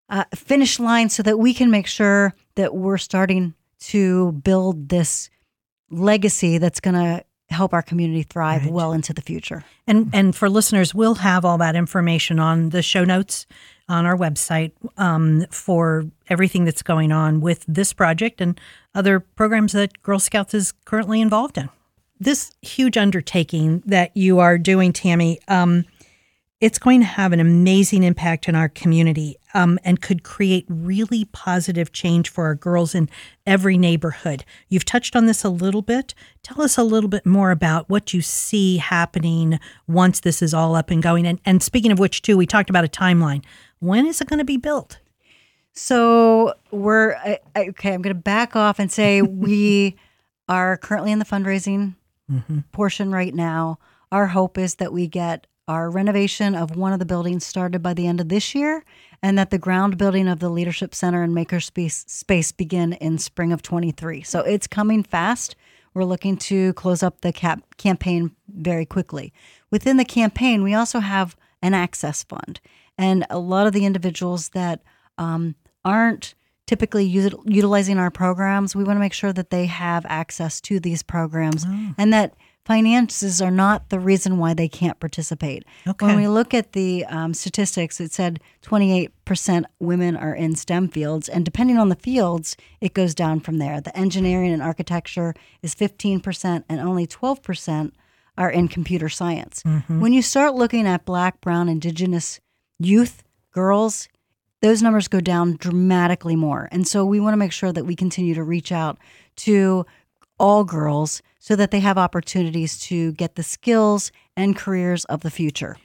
[0.10, 5.30] uh, finish line so that we can make sure that we're starting to build this
[5.90, 8.72] legacy that's going to help our community thrive Right.
[8.72, 9.66] well into the future.
[9.86, 13.46] And and for listeners, we'll have all that information on the show notes
[13.92, 18.60] on our website um, for everything that's going on with this project and
[18.96, 21.70] other programs that Girl Scouts is currently involved in.
[22.20, 25.86] This huge undertaking that you are doing, Tammy, um,
[26.62, 31.26] it's going to have an amazing impact in our community um, and could create really
[31.26, 33.10] positive change for our girls in
[33.48, 34.46] every neighborhood.
[34.70, 36.14] You've touched on this a little bit.
[36.44, 40.76] Tell us a little bit more about what you see happening once this is all
[40.76, 41.26] up and going.
[41.26, 43.44] And, and speaking of which, too, we talked about a timeline.
[43.82, 45.00] When is it going to be built?
[45.74, 47.94] So we're I, I- okay.
[47.94, 49.98] I'm going to back off and say we
[50.48, 51.96] are currently in the fundraising
[52.32, 52.60] mm-hmm.
[52.72, 53.80] portion right now.
[54.12, 57.94] Our hope is that we get our renovation of one of the buildings started by
[57.94, 58.84] the end of this year,
[59.24, 63.54] and that the ground building of the leadership center and makerspace space begin in spring
[63.54, 64.22] of 23.
[64.24, 65.56] So it's coming fast.
[65.94, 69.32] We're looking to close up the cap- campaign very quickly.
[69.70, 72.60] Within the campaign, we also have an access fund,
[73.02, 74.82] and a lot of the individuals that
[75.18, 76.36] um, aren't
[76.68, 80.80] typically util- utilizing our programs, we want to make sure that they have access to
[80.80, 81.66] these programs
[81.98, 82.34] and that
[82.64, 85.66] finances are not the reason why they can't participate.
[85.88, 86.06] Okay.
[86.06, 91.28] When we look at the um, statistics, it said 28% women are in STEM fields,
[91.28, 93.82] and depending on the fields, it goes down from there.
[93.82, 95.34] The engineering and architecture
[95.64, 97.92] is 15%, and only 12%
[98.38, 99.62] are in computer science.
[100.00, 102.40] When you start looking at Black, Brown, Indigenous
[102.86, 104.08] youth, girls,
[104.62, 106.70] those numbers go down dramatically more.
[106.72, 108.98] And so we want to make sure that we continue to reach out
[109.38, 109.86] to
[110.40, 115.32] all girls so that they have opportunities to get the skills and careers of the
[115.32, 115.78] future.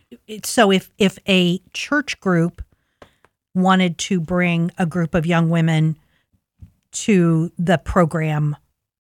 [0.45, 2.63] So if if a church group
[3.55, 5.99] wanted to bring a group of young women
[6.93, 8.57] to the program,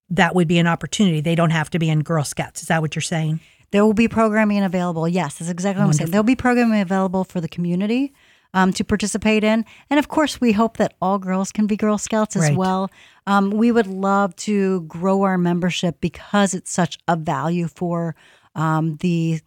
[0.09, 1.21] that would be an opportunity.
[1.21, 2.63] They don't have to be in Girl Scouts.
[2.63, 3.41] Is that what you're saying?
[3.72, 5.09] There will be programming available.
[5.09, 6.11] Yes, that's exactly what I'm saying.
[6.11, 8.14] There'll be programming available for the community
[8.55, 9.64] um, to participate in.
[9.90, 12.57] And of course, we hope that all girls can be Girl Scouts as Right.
[12.57, 12.90] well.
[13.26, 18.14] Um, we would love to grow our membership because it's such a value for
[18.55, 19.40] um, the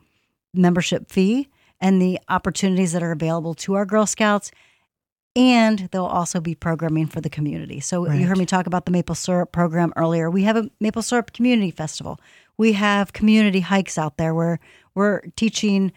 [0.53, 1.47] membership fee
[1.79, 4.51] and the opportunities that are available to our Girl Scouts.
[5.35, 7.79] And there'll also be programming for the community.
[7.79, 10.29] So you heard me talk about the maple syrup program earlier.
[10.29, 12.19] We have a maple syrup community festival.
[12.59, 14.59] We have community hikes out there where
[14.93, 15.93] we're teaching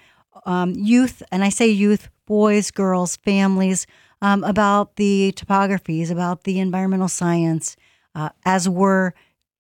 [0.46, 3.85] um, youth, and I say youth, boys, girls, families,
[4.22, 7.75] um, about the topographies, about the environmental science,
[8.14, 9.11] uh, as we're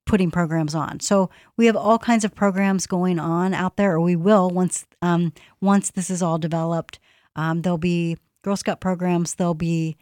[0.06, 1.00] putting programs on.
[1.00, 4.86] So we have all kinds of programs going on out there, or we will once
[5.02, 7.00] um, once this is all developed.
[7.34, 9.34] Um, there'll be Girl Scout programs.
[9.34, 9.96] There'll be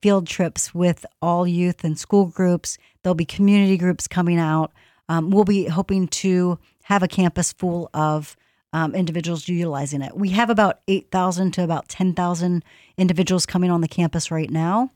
[0.00, 2.78] field trips with all youth and school groups.
[3.02, 4.72] There'll be community groups coming out.
[5.08, 8.36] Um, we'll be hoping to have a campus full of
[8.72, 10.16] um, individuals utilizing it.
[10.16, 12.64] We have about 8,000 to about 10,000
[12.96, 14.90] individuals coming on the campus right now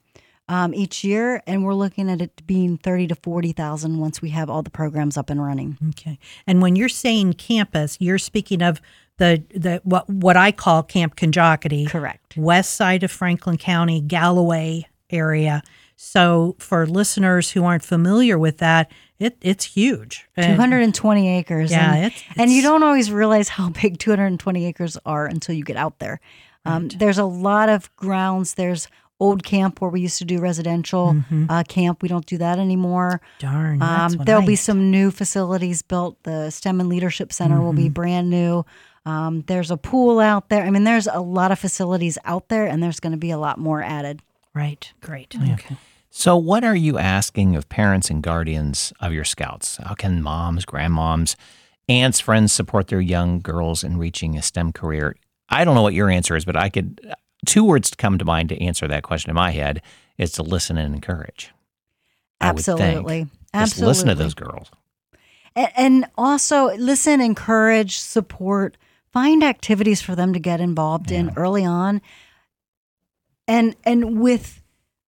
[0.48, 4.50] um, each year, and we're looking at it being 30 to 40,000 once we have
[4.50, 5.78] all the programs up and running.
[5.90, 6.18] Okay.
[6.46, 8.80] And when you're saying campus, you're speaking of
[9.18, 12.36] the the what what I call Camp Ken-Jockety, Correct.
[12.36, 15.62] west side of Franklin County, Galloway area.
[16.02, 20.26] So for listeners who aren't familiar with that, it it's huge.
[20.34, 21.70] And- 220 acres.
[21.70, 25.62] Yeah, and, it's- and you don't always realize how big 220 acres are until you
[25.62, 26.20] get out there.
[26.64, 28.54] Um, There's a lot of grounds.
[28.54, 31.14] There's old camp where we used to do residential
[31.50, 32.00] uh, camp.
[32.02, 33.20] We don't do that anymore.
[33.38, 33.82] Darn.
[33.82, 36.16] Um, there'll I- be some new facilities built.
[36.22, 37.92] The STEM and Leadership Center will be Mm-hmm.
[37.92, 38.64] brand new.
[39.04, 40.64] Um, there's a pool out there.
[40.64, 43.38] I mean, there's a lot of facilities out there, and there's going to be a
[43.38, 44.20] lot more added.
[44.54, 44.90] right.
[45.02, 45.34] Great.
[45.36, 45.76] Okay.
[46.10, 49.76] So, what are you asking of parents and guardians of your scouts?
[49.76, 51.36] How can moms, grandmoms,
[51.88, 55.14] aunts, friends support their young girls in reaching a STEM career?
[55.48, 57.00] I don't know what your answer is, but I could
[57.46, 59.82] two words come to mind to answer that question in my head
[60.18, 61.52] is to listen and encourage.
[62.40, 62.80] I would think.
[62.80, 63.22] Absolutely.
[63.22, 63.88] Just Absolutely.
[63.88, 64.70] listen to those girls.
[65.56, 68.76] A- and also listen, encourage, support,
[69.12, 72.00] find activities for them to get involved in early on,
[73.46, 74.59] and and with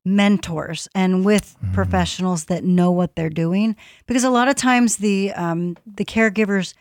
[0.04, 3.76] mentors and with professionals that know what they're doing.
[4.06, 6.74] Because a lot of times the um, the caregivers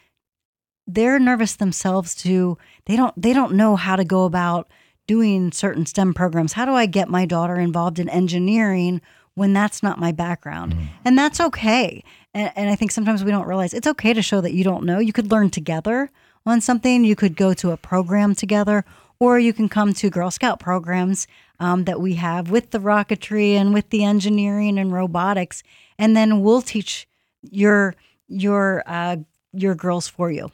[0.87, 4.69] they're nervous themselves to They don't they don't know how to go about
[5.07, 6.53] doing certain STEM programs.
[6.53, 9.01] How do I get my daughter involved in engineering
[9.35, 10.75] when that's not my background?
[11.05, 12.03] And that's okay.
[12.33, 14.83] And, and I think sometimes we don't realize it's okay to show that you don't
[14.83, 14.99] know.
[14.99, 16.09] You could learn together
[16.45, 18.83] on something, you could go to a program together,
[19.19, 21.27] or you can come to Girl Scout programs
[21.61, 25.61] um, that we have with the rocketry and with the engineering and robotics,
[25.97, 27.07] and then we'll teach
[27.43, 27.95] your
[28.27, 29.17] your uh,
[29.53, 30.51] your girls for you.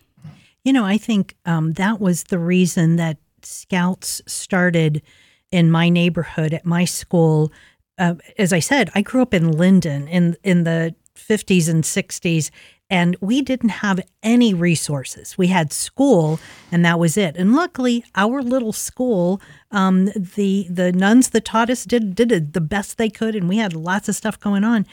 [0.66, 5.01] You know, I think um, that was the reason that Scouts started
[5.49, 7.53] in my neighborhood at my school.
[7.97, 12.51] Uh, as I said, I grew up in Linden in in the 50s and 60s,
[12.89, 15.38] and we didn't have any resources.
[15.38, 16.39] We had school,
[16.71, 17.35] and that was it.
[17.35, 22.61] And luckily, our little school, um, the the nuns that taught us did did the
[22.61, 24.85] best they could, and we had lots of stuff going on.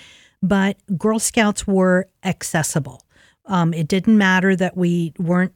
[0.42, 3.03] But Girl Scouts were accessible.
[3.47, 5.55] Um, it didn't matter that we weren't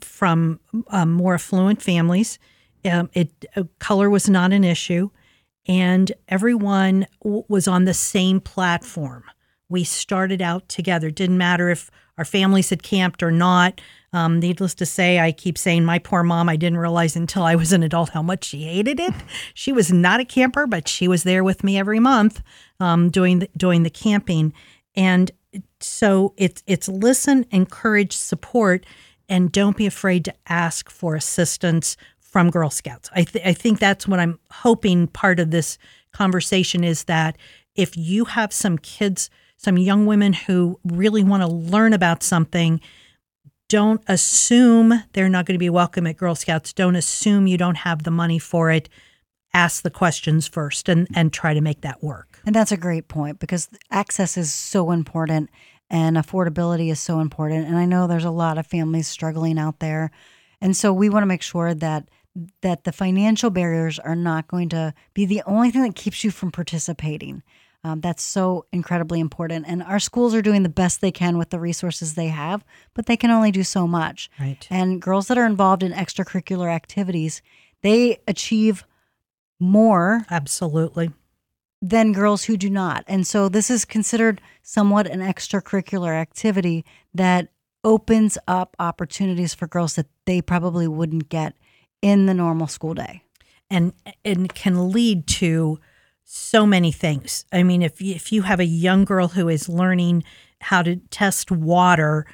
[0.00, 2.38] from um, more affluent families.
[2.84, 5.10] Um, it uh, color was not an issue,
[5.66, 9.24] and everyone w- was on the same platform.
[9.72, 11.08] We started out together.
[11.08, 13.80] It Didn't matter if our families had camped or not.
[14.12, 16.50] Um, needless to say, I keep saying my poor mom.
[16.50, 19.14] I didn't realize until I was an adult how much she hated it.
[19.54, 22.42] She was not a camper, but she was there with me every month
[22.80, 24.52] um, doing the, doing the camping.
[24.94, 25.30] And
[25.80, 28.84] so it's it's listen, encourage, support,
[29.28, 33.10] and don't be afraid to ask for assistance from Girl Scouts.
[33.14, 35.06] I th- I think that's what I'm hoping.
[35.06, 35.78] Part of this
[36.12, 37.36] conversation is that
[37.74, 39.30] if you have some kids,
[39.62, 42.80] some young women who really want to learn about something.
[43.68, 46.72] Don't assume they're not going to be welcome at Girl Scouts.
[46.72, 48.88] Don't assume you don't have the money for it.
[49.54, 52.40] Ask the questions first and, and try to make that work.
[52.44, 55.50] And that's a great point because access is so important
[55.88, 57.66] and affordability is so important.
[57.66, 60.10] And I know there's a lot of families struggling out there.
[60.60, 62.08] And so we want to make sure that
[62.62, 66.30] that the financial barriers are not going to be the only thing that keeps you
[66.30, 67.42] from participating.
[67.84, 69.66] Um, that's so incredibly important.
[69.66, 72.64] And our schools are doing the best they can with the resources they have,
[72.94, 74.30] but they can only do so much.
[74.38, 74.66] Right.
[74.70, 77.42] And girls that are involved in extracurricular activities,
[77.82, 78.84] they achieve
[79.58, 81.10] more Absolutely.
[81.80, 83.02] than girls who do not.
[83.08, 87.48] And so this is considered somewhat an extracurricular activity that
[87.82, 91.54] opens up opportunities for girls that they probably wouldn't get
[92.00, 93.24] in the normal school day.
[93.70, 93.92] and
[94.24, 95.78] and can lead to
[96.24, 97.44] so many things.
[97.52, 100.24] I mean, if you, if you have a young girl who is learning
[100.60, 102.26] how to test water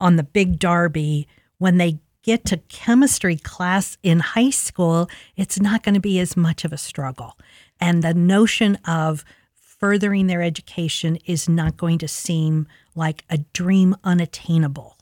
[0.00, 1.26] on the Big Darby,
[1.58, 6.36] when they get to chemistry class in high school, it's not going to be as
[6.36, 7.38] much of a struggle.
[7.80, 9.24] And the notion of
[9.54, 14.97] furthering their education is not going to seem like a dream unattainable.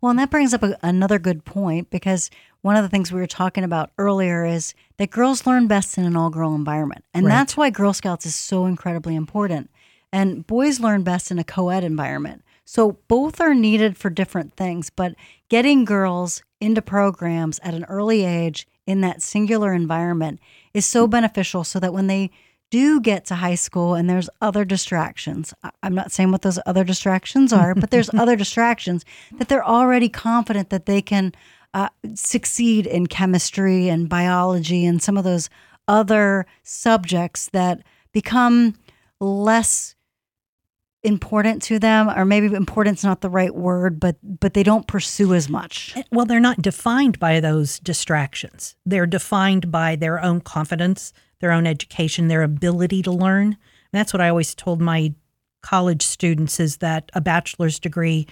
[0.00, 2.30] Well, and that brings up a, another good point because
[2.62, 6.04] one of the things we were talking about earlier is that girls learn best in
[6.04, 7.04] an all girl environment.
[7.14, 7.32] And Right.
[7.32, 9.70] that's why Girl Scouts is so incredibly important.
[10.12, 12.42] And boys learn best in a co ed environment.
[12.64, 15.14] So both are needed for different things, but
[15.48, 20.40] getting girls into programs at an early age in that singular environment
[20.74, 22.30] is so beneficial so that when they
[22.70, 25.52] do get to high school and there's other distractions.
[25.82, 29.04] I'm not saying what those other distractions are, but there's other distractions
[29.38, 31.32] that they're already confident that they can
[31.74, 35.50] uh, succeed in chemistry and biology and some of those
[35.88, 38.74] other subjects that become
[39.20, 39.94] less
[41.02, 45.32] important to them or maybe important's not the right word but but they don't pursue
[45.32, 48.76] as much Well, they're not defined by those distractions.
[48.84, 53.46] They're defined by their own confidence, their own education, their ability to learn.
[53.46, 53.56] And
[53.92, 55.14] that's what I always told my
[55.62, 58.26] college students is that a bachelor's degree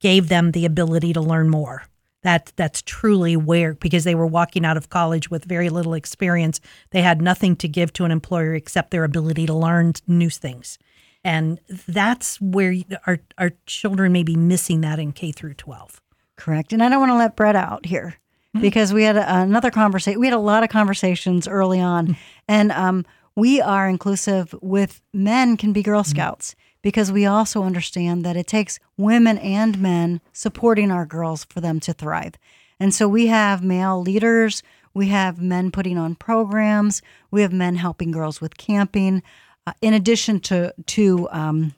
[0.00, 1.84] gave them the ability to learn more.
[2.22, 6.60] That that's truly where because they were walking out of college with very little experience.
[6.90, 10.78] They had nothing to give to an employer except their ability to learn new things.
[11.24, 11.58] And
[11.88, 12.74] that's where
[13.06, 16.00] our our children may be missing that in K through 12.
[16.36, 16.72] Correct.
[16.72, 18.16] And I don't want to let Brett out here
[18.52, 18.60] hmm?
[18.60, 20.20] because we had a, another conversation.
[20.20, 22.12] We had a lot of conversations early on, hmm.
[22.48, 26.10] and um, we are inclusive with men can be Girl hmm.
[26.10, 31.62] Scouts because we also understand that it takes women and men supporting our girls for
[31.62, 32.34] them to thrive.
[32.78, 34.62] And so we have male leaders,
[34.92, 37.00] we have men putting on programs,
[37.30, 39.22] we have men helping girls with camping,
[39.66, 41.74] uh, in addition to to um,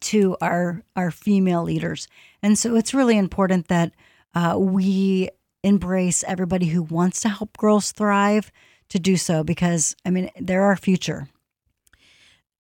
[0.00, 2.08] to our our female leaders.
[2.42, 3.92] And so it's really important that
[4.34, 5.30] uh, we
[5.62, 8.50] embrace everybody who wants to help girls thrive
[8.88, 11.28] to do so because I mean they're our future.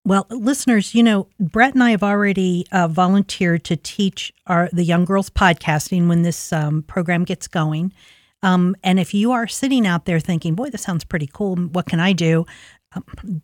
[0.03, 4.83] Well, listeners, you know, Brett and I have already uh, volunteered to teach our the
[4.83, 7.93] young girls podcasting when this um, program gets going.
[8.43, 11.55] Um, and if you are sitting out there thinking, "Boy, this sounds pretty cool.
[11.55, 12.47] What can I do?"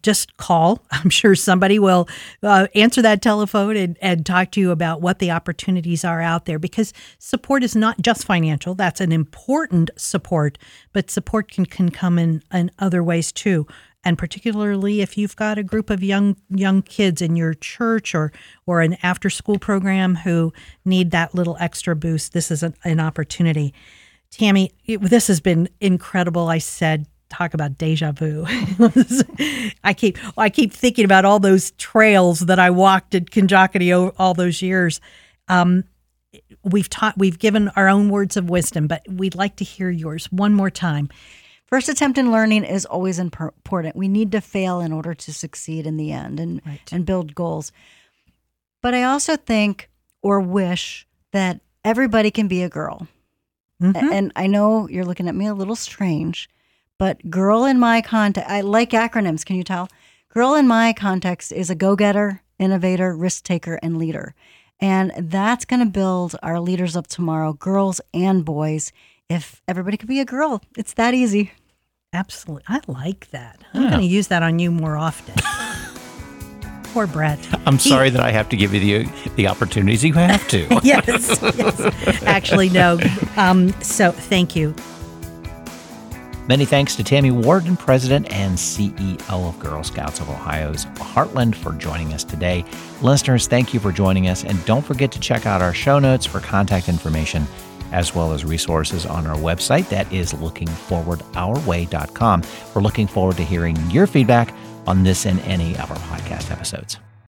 [0.01, 0.83] Just call.
[0.91, 2.07] I'm sure somebody will
[2.43, 6.45] uh, answer that telephone and, and talk to you about what the opportunities are out
[6.45, 8.75] there because support is not just financial.
[8.75, 10.57] That's an important support,
[10.93, 13.67] but support can, can come in, in other ways too.
[14.03, 18.31] And particularly if you've got a group of young young kids in your church or
[18.65, 20.53] or an after school program who
[20.85, 23.73] need that little extra boost, this is an, an opportunity.
[24.31, 26.47] Tammy, it, this has been incredible.
[26.47, 28.45] I said talk about deja vu.
[29.83, 34.33] I keep I keep thinking about all those trails that I walked at Ken-Jockety all
[34.33, 35.01] those years.
[35.47, 35.83] Um,
[36.63, 40.31] we've taught we've given our own words of wisdom, but we'd like to hear yours
[40.31, 41.09] one more time.
[41.67, 43.95] First attempt in learning is always important.
[43.95, 46.79] We need to fail in order to succeed in the end and right.
[46.91, 47.71] and build goals.
[48.81, 49.89] But I also think
[50.21, 53.07] or wish that everybody can be a girl.
[53.81, 54.11] Mm-hmm.
[54.11, 56.49] And I know you're looking at me a little strange,
[56.97, 59.45] but girl in my context, I like acronyms.
[59.45, 59.89] Can you tell?
[60.33, 64.35] Girl in my context is a go getter, innovator, risk taker, and leader.
[64.79, 68.91] And that's going to build our leaders of tomorrow, girls and boys.
[69.29, 71.51] If everybody could be a girl, it's that easy.
[72.13, 72.63] Absolutely.
[72.67, 73.63] I like that.
[73.73, 73.89] I'm yeah.
[73.89, 75.35] going to use that on you more often.
[76.93, 77.39] Poor Brett.
[77.65, 80.67] I'm he, sorry that I have to give you the, the opportunities you have to.
[80.83, 82.23] yes, yes.
[82.23, 82.99] Actually, no.
[83.35, 84.73] Um, so thank you.
[86.47, 91.73] Many thanks to Tammy Wharton, President and CEO of Girl Scouts of Ohio's Heartland, for
[91.73, 92.63] joining us today.
[93.01, 96.25] Listeners, thank you for joining us, and don't forget to check out our show notes
[96.25, 97.45] for contact information
[97.91, 99.89] as well as resources on our website.
[99.89, 102.43] That is lookingforwardourway.com.
[102.73, 104.53] We're looking forward to hearing your feedback
[104.85, 106.97] on this and any of our podcast episodes.